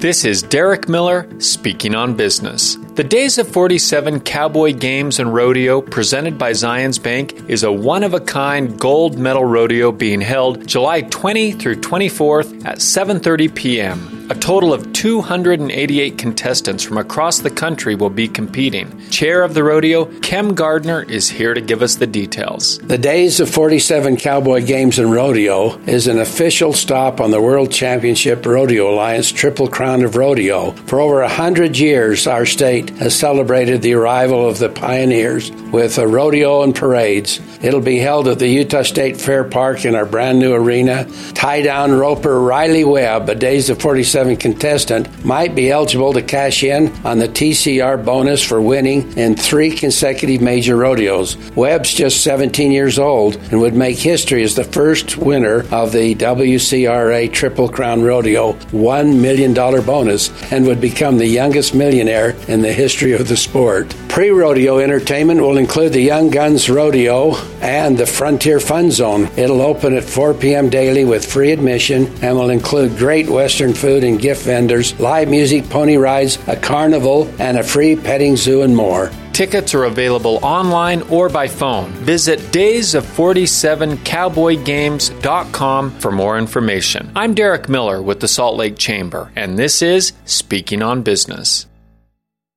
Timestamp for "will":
17.96-18.10, 65.40-65.56, 72.36-72.50